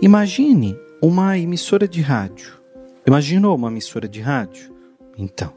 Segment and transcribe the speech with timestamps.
[0.00, 2.56] Imagine uma emissora de rádio.
[3.04, 4.72] Imaginou uma emissora de rádio?
[5.16, 5.52] Então,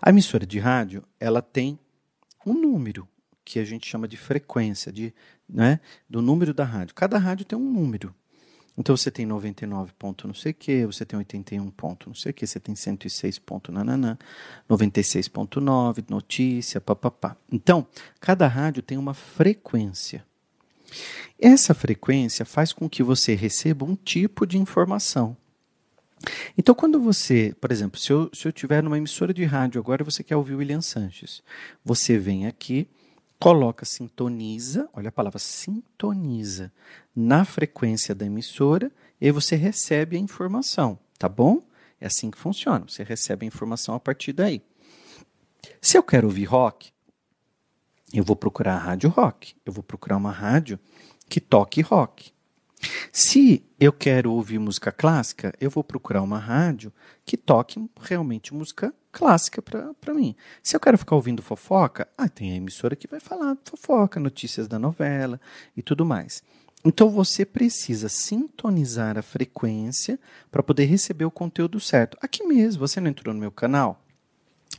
[0.00, 1.78] a emissora de rádio, ela tem
[2.46, 3.06] um número
[3.44, 5.12] que a gente chama de frequência, de,
[5.46, 6.94] né, do número da rádio.
[6.94, 8.14] Cada rádio tem um número.
[8.76, 12.30] Então você tem 99 ponto não sei o que, você tem 81 ponto não sei
[12.30, 14.16] o que, você tem 106 ponto nananã,
[14.68, 17.36] 96.9, notícia, papapá.
[17.52, 17.86] Então,
[18.18, 20.24] cada rádio tem uma frequência.
[21.38, 25.36] Essa frequência faz com que você receba um tipo de informação.
[26.56, 30.22] Então, quando você, por exemplo, se eu, se tiver numa emissora de rádio agora você
[30.22, 31.42] quer ouvir o William Sanches,
[31.84, 32.88] você vem aqui,
[33.38, 36.72] coloca sintoniza, olha a palavra sintoniza,
[37.14, 41.62] na frequência da emissora e aí você recebe a informação, tá bom?
[42.00, 44.62] É assim que funciona, você recebe a informação a partir daí.
[45.80, 46.92] Se eu quero ouvir rock,
[48.12, 50.78] eu vou procurar a rádio rock, eu vou procurar uma rádio
[51.28, 52.32] que toque rock.
[53.12, 56.92] Se eu quero ouvir música clássica, eu vou procurar uma rádio
[57.24, 60.34] que toque realmente música clássica para mim.
[60.62, 64.68] Se eu quero ficar ouvindo fofoca, ah, tem a emissora que vai falar fofoca, notícias
[64.68, 65.40] da novela
[65.76, 66.42] e tudo mais.
[66.84, 72.18] Então você precisa sintonizar a frequência para poder receber o conteúdo certo.
[72.20, 74.02] Aqui mesmo, você não entrou no meu canal?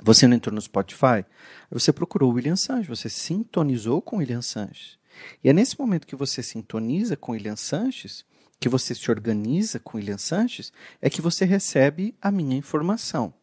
[0.04, 1.26] Você não entrou no Spotify?
[1.72, 5.00] Você procurou o William Sanches, você sintonizou com o William Sanches.
[5.44, 8.26] E é nesse momento que você sintoniza com William Sanches,
[8.60, 13.34] que você se organiza com William Sanches, é que você recebe a minha informação.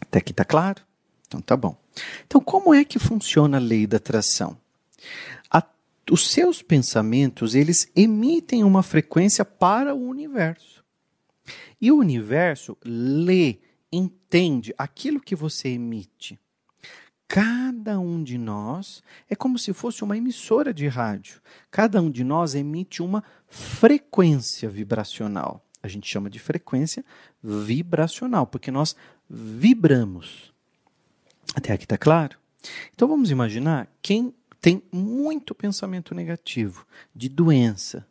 [0.00, 0.82] Até aqui está claro?
[1.26, 1.76] Então tá bom.
[2.26, 4.58] Então, como é que funciona a lei da atração?
[5.50, 5.64] A,
[6.10, 10.82] os seus pensamentos, eles emitem uma frequência para o universo.
[11.80, 13.58] E o universo lê,
[13.90, 16.38] entende aquilo que você emite.
[17.32, 21.40] Cada um de nós é como se fosse uma emissora de rádio.
[21.70, 25.64] Cada um de nós emite uma frequência vibracional.
[25.82, 27.02] A gente chama de frequência
[27.42, 28.94] vibracional, porque nós
[29.30, 30.52] vibramos.
[31.54, 32.38] Até aqui está claro?
[32.92, 38.06] Então vamos imaginar quem tem muito pensamento negativo, de doença.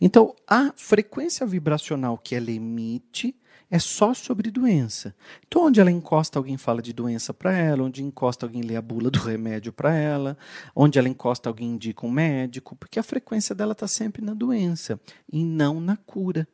[0.00, 3.36] Então a frequência vibracional que ela emite
[3.72, 5.14] é só sobre doença.
[5.48, 8.82] Então, onde ela encosta, alguém fala de doença para ela, onde encosta, alguém lê a
[8.82, 10.36] bula do remédio para ela,
[10.76, 15.00] onde ela encosta, alguém indica um médico, porque a frequência dela está sempre na doença
[15.32, 16.46] e não na cura.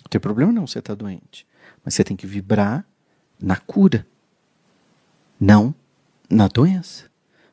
[0.00, 1.46] Não tem problema não você estar tá doente,
[1.82, 2.84] mas você tem que vibrar
[3.40, 4.06] na cura,
[5.40, 5.74] não
[6.28, 7.10] na doença.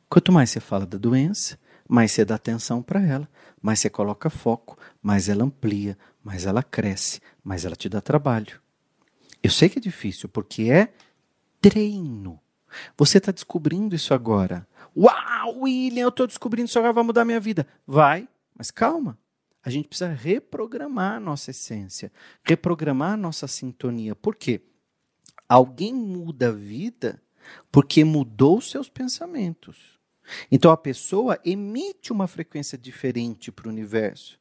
[0.09, 1.57] Quanto mais você fala da doença,
[1.87, 3.29] mais você dá atenção para ela,
[3.61, 8.59] mais você coloca foco, mais ela amplia, mais ela cresce, mais ela te dá trabalho.
[9.41, 10.93] Eu sei que é difícil, porque é
[11.61, 12.39] treino.
[12.97, 14.67] Você está descobrindo isso agora.
[14.97, 17.67] Uau, William, eu estou descobrindo isso agora, vai mudar minha vida.
[17.85, 19.17] Vai, mas calma.
[19.63, 22.11] A gente precisa reprogramar a nossa essência,
[22.43, 24.15] reprogramar a nossa sintonia.
[24.15, 24.61] Por quê?
[25.49, 27.21] Alguém muda a vida
[27.71, 29.94] porque mudou seus pensamentos.
[30.51, 34.39] Então a pessoa emite uma frequência diferente para o universo.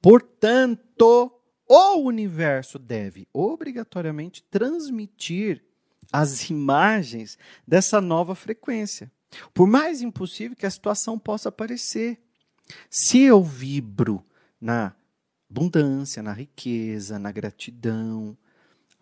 [0.00, 1.32] Portanto,
[1.68, 5.64] o universo deve obrigatoriamente transmitir
[6.12, 9.10] as imagens dessa nova frequência.
[9.54, 12.20] Por mais impossível que a situação possa parecer.
[12.90, 14.24] Se eu vibro
[14.60, 14.94] na
[15.50, 18.36] abundância, na riqueza, na gratidão,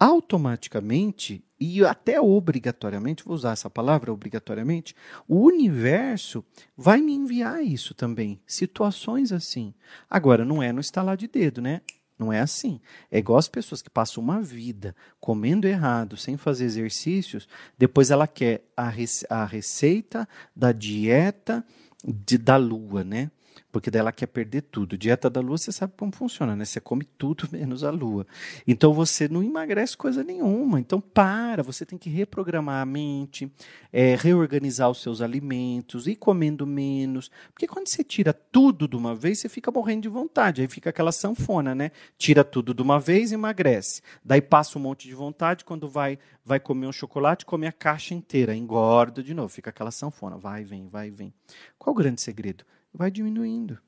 [0.00, 4.96] automaticamente e até obrigatoriamente, vou usar essa palavra obrigatoriamente,
[5.28, 6.42] o universo
[6.74, 9.74] vai me enviar isso também, situações assim.
[10.08, 11.82] Agora, não é no estalar de dedo, né?
[12.18, 12.80] Não é assim.
[13.10, 17.46] É igual as pessoas que passam uma vida comendo errado, sem fazer exercícios,
[17.78, 21.64] depois ela quer a, rece a receita da dieta
[22.02, 23.30] de, da lua, né?
[23.72, 24.98] Porque daí ela quer perder tudo.
[24.98, 26.64] Dieta da lua, você sabe como funciona, né?
[26.64, 28.26] Você come tudo menos a lua.
[28.66, 30.80] Então você não emagrece coisa nenhuma.
[30.80, 33.50] Então para, você tem que reprogramar a mente,
[33.92, 37.30] é, reorganizar os seus alimentos, ir comendo menos.
[37.52, 40.62] Porque quando você tira tudo de uma vez, você fica morrendo de vontade.
[40.62, 41.90] Aí fica aquela sanfona, né?
[42.18, 44.02] Tira tudo de uma vez emagrece.
[44.24, 48.12] Daí passa um monte de vontade, quando vai vai comer um chocolate, come a caixa
[48.12, 51.32] inteira, engorda de novo, fica aquela sanfona, vai, vem, vai, vem.
[51.78, 52.64] Qual o grande segredo?
[52.92, 53.78] Vai diminuindo.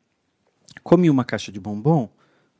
[0.82, 2.08] Come uma caixa de bombom,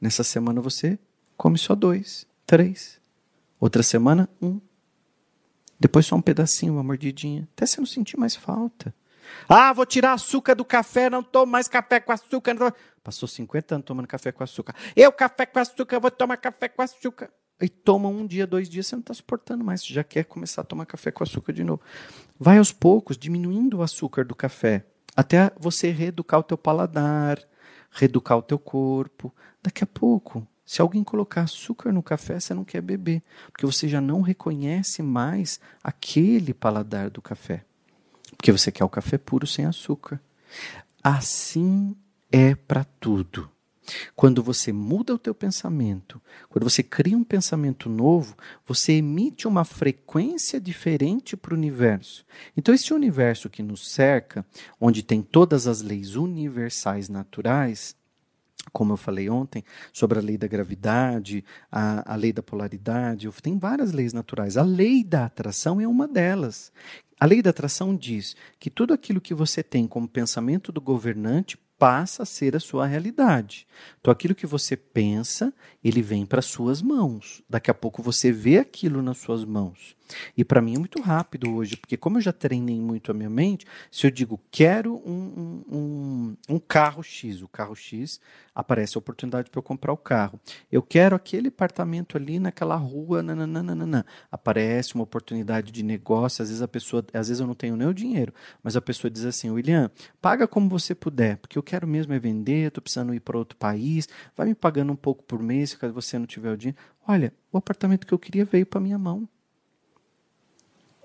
[0.00, 0.98] nessa semana você
[1.36, 3.00] come só dois, três.
[3.58, 4.60] Outra semana, um.
[5.78, 7.48] Depois só um pedacinho, uma mordidinha.
[7.54, 8.94] Até você não sentir mais falta.
[9.48, 12.74] Ah, vou tirar açúcar do café, não tomo mais café com açúcar.
[13.02, 14.74] Passou 50 anos tomando café com açúcar.
[14.94, 17.30] Eu, café com açúcar, vou tomar café com açúcar.
[17.60, 19.82] E toma um dia, dois dias, você não está suportando mais.
[19.82, 21.80] Você já quer começar a tomar café com açúcar de novo.
[22.38, 27.38] Vai aos poucos, diminuindo o açúcar do café até você reeducar o teu paladar,
[27.90, 29.32] reeducar o teu corpo.
[29.62, 33.86] Daqui a pouco, se alguém colocar açúcar no café, você não quer beber, porque você
[33.86, 37.64] já não reconhece mais aquele paladar do café.
[38.36, 40.20] Porque você quer o café puro sem açúcar.
[41.02, 41.94] Assim
[42.30, 43.51] é para tudo.
[44.14, 48.36] Quando você muda o teu pensamento, quando você cria um pensamento novo,
[48.66, 52.24] você emite uma frequência diferente para o universo.
[52.56, 54.46] Então, esse universo que nos cerca,
[54.80, 57.96] onde tem todas as leis universais naturais,
[58.70, 63.58] como eu falei ontem, sobre a lei da gravidade, a, a lei da polaridade, tem
[63.58, 64.56] várias leis naturais.
[64.56, 66.72] A lei da atração é uma delas.
[67.18, 71.56] A lei da atração diz que tudo aquilo que você tem como pensamento do governante
[71.82, 73.66] passa a ser a sua realidade.
[74.00, 75.52] Então aquilo que você pensa,
[75.82, 77.42] ele vem para suas mãos.
[77.50, 79.96] Daqui a pouco você vê aquilo nas suas mãos.
[80.36, 83.30] E para mim é muito rápido hoje, porque como eu já treinei muito a minha
[83.30, 88.20] mente, se eu digo quero um, um, um, carro X, o carro X,
[88.54, 90.40] aparece a oportunidade para eu comprar o carro.
[90.70, 94.04] Eu quero aquele apartamento ali naquela rua, nananana.
[94.30, 96.42] aparece uma oportunidade de negócio.
[96.42, 98.32] Às vezes a pessoa, às vezes eu não tenho nem o dinheiro,
[98.62, 102.18] mas a pessoa diz assim: William, paga como você puder, porque eu quero mesmo é
[102.18, 105.92] vender, estou precisando ir para outro país, vai me pagando um pouco por mês, caso
[105.92, 106.78] você não tiver o dinheiro.
[107.06, 109.28] Olha, o apartamento que eu queria veio para minha mão.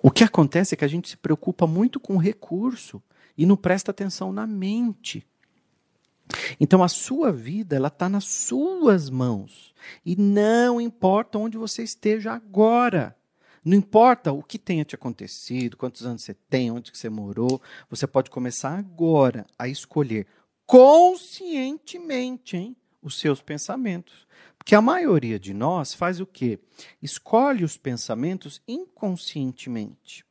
[0.02, 3.02] O que acontece é que a gente se preocupa muito com o recurso
[3.38, 5.26] e não presta atenção na mente.
[6.60, 9.74] Então a sua vida ela está nas suas mãos
[10.06, 13.16] e não importa onde você esteja agora.
[13.64, 18.08] Não importa o que tenha te acontecido, quantos anos você tem, onde você morou, você
[18.08, 20.26] pode começar agora a escolher
[20.66, 24.28] conscientemente hein, os seus pensamentos.
[24.68, 26.60] Porque a maioria de nós faz o quê?
[27.02, 30.26] Escolhe os pensamentos inconscientemente.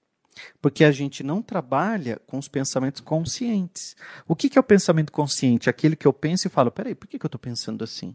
[0.61, 3.97] Porque a gente não trabalha com os pensamentos conscientes.
[4.29, 5.71] O que, que é o pensamento consciente?
[5.71, 8.15] Aquele que eu penso e falo: peraí, por que, que eu estou pensando assim?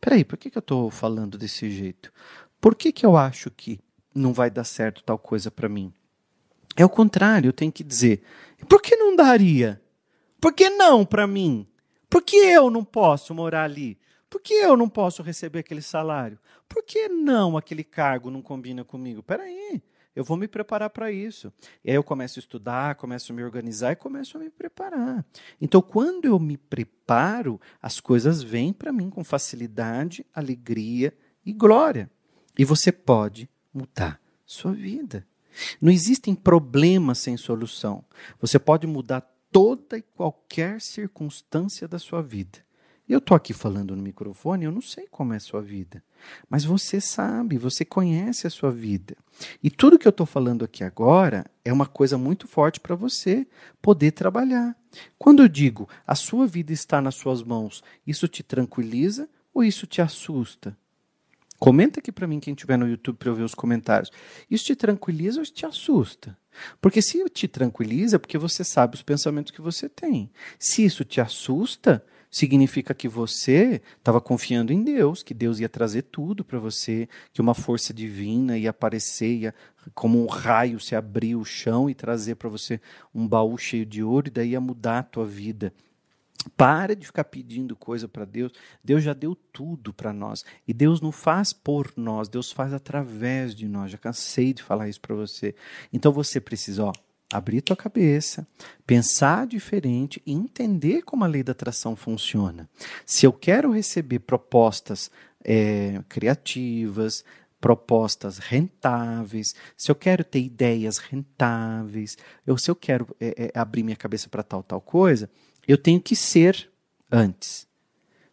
[0.00, 2.12] Peraí, por que, que eu estou falando desse jeito?
[2.60, 3.80] Por que, que eu acho que
[4.14, 5.92] não vai dar certo tal coisa para mim?
[6.76, 8.22] É o contrário, eu tenho que dizer:
[8.68, 9.82] por que não daria?
[10.40, 11.66] Por que não para mim?
[12.08, 13.98] Por que eu não posso morar ali?
[14.28, 16.38] Por que eu não posso receber aquele salário?
[16.68, 19.22] Por que não aquele cargo não combina comigo?
[19.22, 19.82] Peraí,
[20.14, 21.52] eu vou me preparar para isso.
[21.84, 25.24] E aí eu começo a estudar, começo a me organizar e começo a me preparar.
[25.60, 31.16] Então, quando eu me preparo, as coisas vêm para mim com facilidade, alegria
[31.46, 32.10] e glória.
[32.58, 35.26] E você pode mudar sua vida.
[35.80, 38.04] Não existem problemas sem solução.
[38.40, 39.20] Você pode mudar
[39.50, 42.58] toda e qualquer circunstância da sua vida.
[43.08, 46.02] Eu estou aqui falando no microfone, eu não sei como é a sua vida.
[46.50, 49.16] Mas você sabe, você conhece a sua vida.
[49.62, 53.46] E tudo que eu estou falando aqui agora é uma coisa muito forte para você
[53.80, 54.76] poder trabalhar.
[55.18, 59.86] Quando eu digo a sua vida está nas suas mãos, isso te tranquiliza ou isso
[59.86, 60.76] te assusta?
[61.58, 64.12] Comenta aqui para mim quem estiver no YouTube para eu ver os comentários.
[64.50, 66.36] Isso te tranquiliza ou isso te assusta?
[66.80, 70.30] Porque se te tranquiliza, é porque você sabe os pensamentos que você tem.
[70.58, 76.02] Se isso te assusta, significa que você estava confiando em Deus, que Deus ia trazer
[76.02, 79.54] tudo para você, que uma força divina ia aparecer, ia,
[79.94, 82.80] como um raio se abrir o chão e trazer para você
[83.14, 85.72] um baú cheio de ouro, e daí ia mudar a tua vida.
[86.56, 88.52] Para de ficar pedindo coisa para Deus.
[88.82, 90.44] Deus já deu tudo para nós.
[90.66, 93.90] E Deus não faz por nós, Deus faz através de nós.
[93.90, 95.54] Já cansei de falar isso para você.
[95.92, 96.92] Então você precisa, ó,
[97.32, 98.46] abrir tua cabeça,
[98.86, 102.68] pensar diferente e entender como a lei da atração funciona.
[103.04, 105.10] Se eu quero receber propostas
[105.44, 107.24] é, criativas,
[107.60, 112.16] propostas rentáveis, se eu quero ter ideias rentáveis,
[112.46, 115.28] ou se eu quero é, é, abrir minha cabeça para tal tal coisa,
[115.66, 116.70] eu tenho que ser
[117.10, 117.66] antes.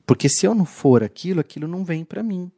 [0.06, 2.52] Porque se eu não for aquilo, aquilo não vem para mim.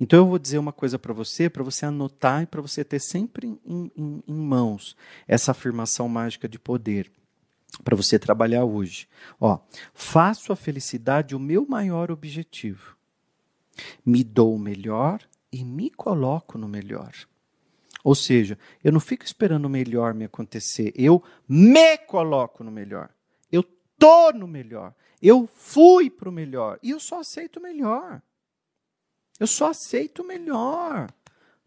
[0.00, 3.00] Então eu vou dizer uma coisa para você, para você anotar e para você ter
[3.00, 4.96] sempre em, em, em mãos
[5.26, 7.10] essa afirmação mágica de poder
[7.82, 9.08] para você trabalhar hoje.
[9.40, 9.58] Ó,
[9.92, 12.96] faço a felicidade o meu maior objetivo.
[14.04, 15.20] Me dou o melhor
[15.52, 17.12] e me coloco no melhor.
[18.02, 23.10] Ou seja, eu não fico esperando o melhor me acontecer, eu me coloco no melhor.
[23.50, 23.64] Eu
[23.98, 24.94] tô no melhor.
[25.20, 28.22] Eu fui para o melhor e eu só aceito o melhor.
[29.38, 31.08] Eu só aceito o melhor.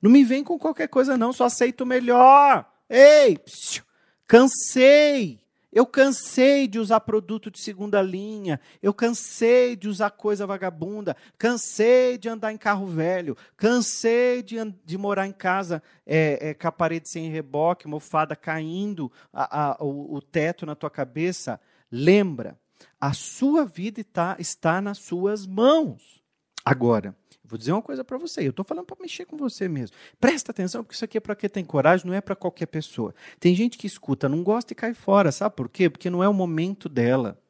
[0.01, 1.33] Não me vem com qualquer coisa, não.
[1.33, 2.69] Só aceito o melhor.
[2.89, 3.83] Ei, psiu,
[4.27, 5.39] cansei.
[5.71, 8.59] Eu cansei de usar produto de segunda linha.
[8.81, 11.15] Eu cansei de usar coisa vagabunda.
[11.37, 13.37] Cansei de andar em carro velho.
[13.55, 19.11] Cansei de, de morar em casa é, é, com a parede sem reboque, mofada caindo,
[19.31, 21.61] a, a, o, o teto na tua cabeça.
[21.91, 22.57] Lembra,
[22.99, 26.23] a sua vida está, está nas suas mãos.
[26.65, 27.15] Agora,
[27.49, 28.41] vou dizer uma coisa para você.
[28.41, 29.95] Eu estou falando para mexer com você mesmo.
[30.19, 33.13] Presta atenção, porque isso aqui é para quem tem coragem, não é para qualquer pessoa.
[33.39, 35.31] Tem gente que escuta, não gosta e cai fora.
[35.31, 35.89] Sabe por quê?
[35.89, 37.41] Porque não é o momento dela.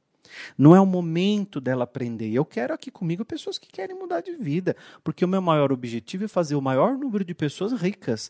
[0.57, 2.31] Não é o momento dela aprender.
[2.31, 6.25] Eu quero aqui comigo pessoas que querem mudar de vida, porque o meu maior objetivo
[6.25, 8.29] é fazer o maior número de pessoas ricas,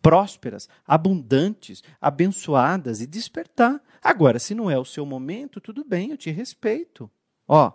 [0.00, 3.82] prósperas, abundantes, abençoadas e despertar.
[4.02, 7.10] Agora, se não é o seu momento, tudo bem, eu te respeito.
[7.46, 7.72] Ó,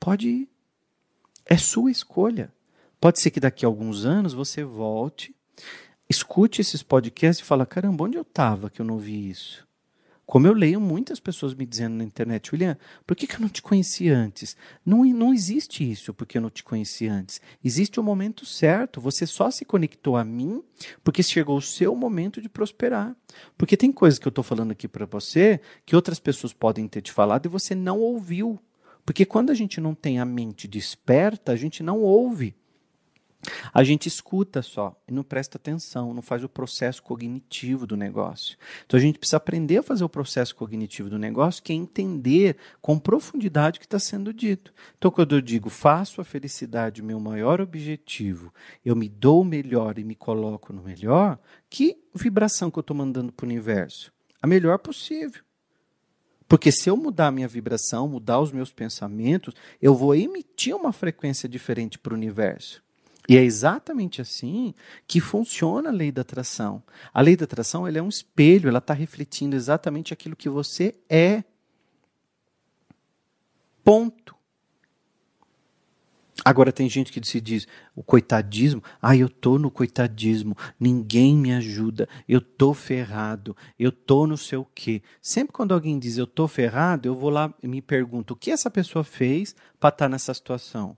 [0.00, 0.53] pode ir.
[1.46, 2.52] É sua escolha.
[3.00, 5.34] Pode ser que daqui a alguns anos você volte,
[6.08, 9.66] escute esses podcasts e fala: caramba, onde eu estava que eu não vi isso?
[10.26, 13.48] Como eu leio muitas pessoas me dizendo na internet, William, por que, que eu não
[13.48, 14.56] te conheci antes?
[14.84, 17.42] Não, não existe isso porque eu não te conheci antes.
[17.62, 19.02] Existe o um momento certo.
[19.02, 20.62] Você só se conectou a mim
[21.02, 23.14] porque chegou o seu momento de prosperar.
[23.58, 27.02] Porque tem coisas que eu estou falando aqui para você que outras pessoas podem ter
[27.02, 28.58] te falado e você não ouviu.
[29.04, 32.54] Porque quando a gente não tem a mente desperta, a gente não ouve.
[33.72, 38.56] A gente escuta só e não presta atenção, não faz o processo cognitivo do negócio.
[38.86, 42.56] Então a gente precisa aprender a fazer o processo cognitivo do negócio, que é entender
[42.80, 44.72] com profundidade o que está sendo dito.
[44.96, 48.52] Então, quando eu digo faço a felicidade meu maior objetivo,
[48.84, 52.96] eu me dou o melhor e me coloco no melhor, que vibração que eu estou
[52.96, 54.12] mandando para o universo?
[54.40, 55.42] A melhor possível.
[56.48, 60.92] Porque se eu mudar a minha vibração, mudar os meus pensamentos, eu vou emitir uma
[60.92, 62.82] frequência diferente para o universo.
[63.28, 64.74] E é exatamente assim
[65.06, 66.82] que funciona a lei da atração.
[67.12, 70.94] A lei da atração ela é um espelho, ela está refletindo exatamente aquilo que você
[71.08, 71.42] é.
[73.82, 74.34] Ponto.
[76.42, 81.52] Agora tem gente que se diz o coitadismo, ah, eu tô no coitadismo, ninguém me
[81.52, 85.00] ajuda, eu tô ferrado, eu tô no sei o quê.
[85.22, 88.50] Sempre quando alguém diz eu tô ferrado, eu vou lá e me pergunto o que
[88.50, 90.96] essa pessoa fez para estar tá nessa situação.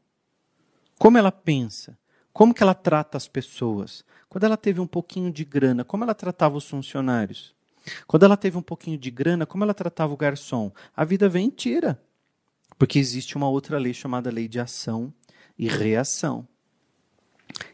[0.99, 1.99] Como ela pensa?
[2.33, 4.05] Como que ela trata as pessoas?
[4.29, 7.55] Quando ela teve um pouquinho de grana, como ela tratava os funcionários?
[8.07, 10.73] Quando ela teve um pouquinho de grana, como ela tratava o garçom?
[10.97, 12.01] A vida vem e tira.
[12.79, 15.13] Porque existe uma outra lei chamada lei de ação
[15.59, 16.47] e reação.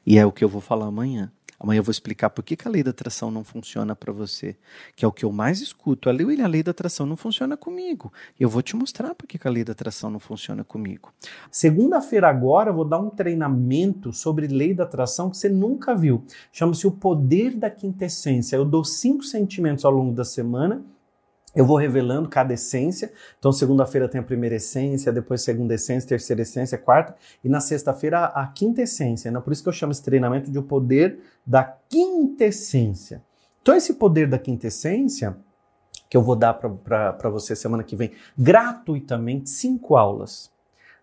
[0.06, 1.32] E é o que eu vou falar amanhã.
[1.62, 4.56] Amanhã eu vou explicar por que, que a lei da atração não funciona para você,
[4.96, 6.08] que é o que eu mais escuto.
[6.08, 8.12] A lei, a lei da atração não funciona comigo.
[8.38, 11.12] Eu vou te mostrar por que, que a lei da atração não funciona comigo.
[11.52, 16.24] Segunda-feira agora eu vou dar um treinamento sobre lei da atração que você nunca viu.
[16.52, 18.56] Chama-se o poder da quintessência.
[18.56, 20.84] Eu dou cinco sentimentos ao longo da semana
[21.54, 23.12] eu vou revelando cada essência.
[23.38, 28.24] Então, segunda-feira tem a primeira essência, depois segunda essência, terceira essência, quarta, e na sexta-feira
[28.26, 29.30] a quinta essência.
[29.30, 29.40] Né?
[29.40, 33.22] Por isso que eu chamo esse treinamento de o poder da quintessência.
[33.60, 35.36] Então, esse poder da quintessência,
[36.08, 40.51] que eu vou dar para você semana que vem, gratuitamente, cinco aulas.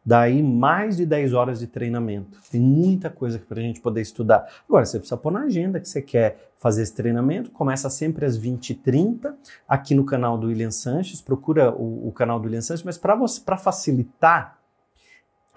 [0.05, 2.39] Daí mais de 10 horas de treinamento.
[2.51, 4.47] Tem muita coisa para a gente poder estudar.
[4.67, 7.51] Agora, você precisa pôr na agenda que você quer fazer esse treinamento.
[7.51, 9.33] Começa sempre às 20h30
[9.67, 11.21] aqui no canal do William Sanches.
[11.21, 14.58] Procura o, o canal do William Sanches, mas para facilitar,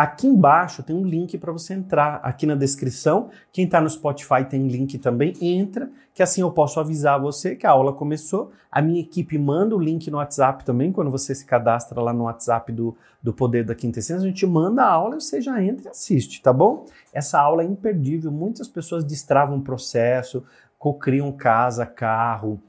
[0.03, 2.17] Aqui embaixo tem um link para você entrar.
[2.25, 5.33] Aqui na descrição, quem está no Spotify tem link também.
[5.41, 8.51] Entra, que assim eu posso avisar você que a aula começou.
[8.69, 12.25] A minha equipe manda o link no WhatsApp também, quando você se cadastra lá no
[12.25, 15.63] WhatsApp do, do Poder da Quinta Essência, a gente manda a aula e você já
[15.63, 16.85] entra e assiste, tá bom?
[17.13, 18.33] Essa aula é imperdível.
[18.33, 20.43] Muitas pessoas destravam o processo,
[20.81, 22.61] cocriam casa, carro,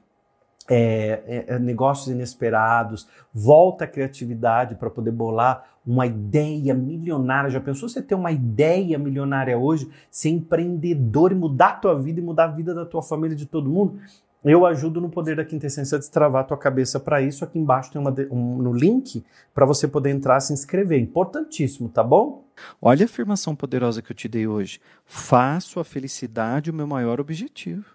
[0.69, 7.49] é, é, é, negócios inesperados, volta a criatividade para poder bolar uma ideia milionária.
[7.49, 12.19] Já pensou você ter uma ideia milionária hoje, ser empreendedor e mudar a tua vida
[12.19, 13.99] e mudar a vida da tua família, de todo mundo?
[14.43, 17.45] Eu ajudo no Poder da Quintessência a destravar a tua cabeça para isso.
[17.45, 20.99] Aqui embaixo tem uma, um, no link para você poder entrar se inscrever.
[20.99, 22.43] Importantíssimo, tá bom?
[22.81, 24.81] Olha a afirmação poderosa que eu te dei hoje.
[25.05, 27.85] Faço a felicidade o meu maior objetivo.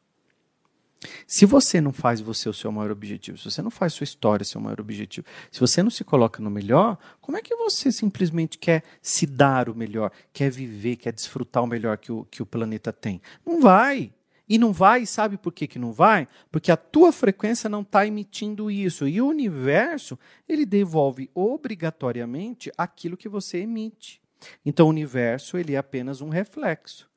[1.27, 4.45] Se você não faz você o seu maior objetivo, se você não faz sua história
[4.45, 8.59] seu maior objetivo, se você não se coloca no melhor, como é que você simplesmente
[8.59, 12.47] quer se dar o melhor, quer viver, quer desfrutar o melhor que o, que o
[12.47, 13.21] planeta tem?
[13.47, 14.13] Não vai.
[14.49, 16.27] E não vai, sabe por que, que não vai?
[16.51, 19.07] Porque a tua frequência não está emitindo isso.
[19.07, 24.23] E o universo, ele devolve obrigatoriamente aquilo que você emite.
[24.65, 27.09] Então o universo, ele é apenas um reflexo.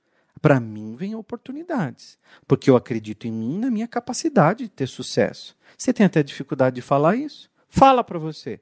[0.42, 2.18] Para mim vem oportunidades,
[2.48, 5.56] porque eu acredito em mim, na minha capacidade de ter sucesso.
[5.78, 7.50] Você tem até dificuldade de falar isso?
[7.70, 8.60] Fala para você.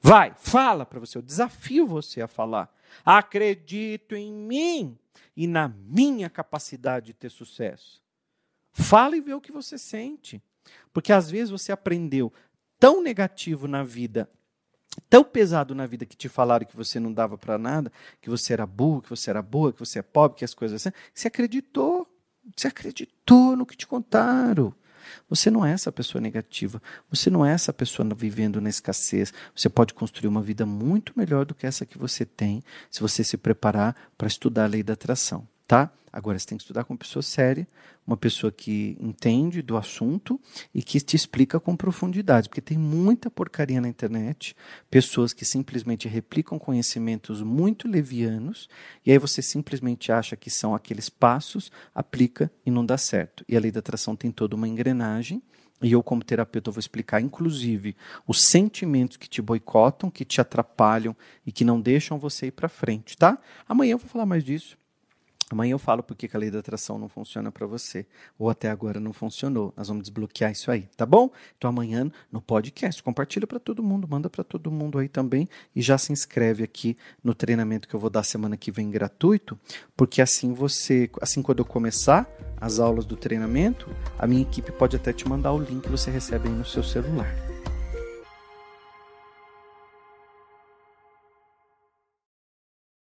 [0.00, 1.16] Vai, fala para você.
[1.16, 2.72] Eu desafio você a falar.
[3.04, 4.98] Acredito em mim
[5.36, 8.02] e na minha capacidade de ter sucesso.
[8.70, 10.42] Fala e vê o que você sente.
[10.92, 12.32] Porque às vezes você aprendeu
[12.78, 14.30] tão negativo na vida,
[15.08, 18.52] tão pesado na vida que te falaram que você não dava para nada, que você
[18.52, 21.28] era burro, que você era boa, que você é pobre, que as coisas assim, você
[21.28, 22.06] acreditou.
[22.56, 24.72] Você acreditou no que te contaram.
[25.28, 26.80] Você não é essa pessoa negativa.
[27.10, 29.32] Você não é essa pessoa vivendo na escassez.
[29.54, 33.24] Você pode construir uma vida muito melhor do que essa que você tem se você
[33.24, 35.92] se preparar para estudar a lei da atração tá?
[36.16, 37.68] Agora você tem que estudar com uma pessoa séria,
[38.06, 40.40] uma pessoa que entende do assunto
[40.74, 44.56] e que te explica com profundidade, porque tem muita porcaria na internet,
[44.90, 48.66] pessoas que simplesmente replicam conhecimentos muito levianos,
[49.04, 53.44] e aí você simplesmente acha que são aqueles passos, aplica e não dá certo.
[53.46, 55.42] E a lei da atração tem toda uma engrenagem,
[55.82, 57.94] e eu, como terapeuta, vou explicar, inclusive,
[58.26, 62.70] os sentimentos que te boicotam, que te atrapalham e que não deixam você ir para
[62.70, 63.38] frente, tá?
[63.68, 64.78] Amanhã eu vou falar mais disso.
[65.50, 68.04] Amanhã eu falo por que a lei da atração não funciona para você.
[68.38, 69.72] Ou até agora não funcionou.
[69.76, 71.30] Nós vamos desbloquear isso aí, tá bom?
[71.56, 75.80] Então amanhã no podcast, compartilha para todo mundo, manda para todo mundo aí também e
[75.80, 79.58] já se inscreve aqui no treinamento que eu vou dar semana que vem gratuito,
[79.96, 82.28] porque assim você, assim quando eu começar
[82.60, 83.88] as aulas do treinamento,
[84.18, 87.55] a minha equipe pode até te mandar o link, você recebe aí no seu celular.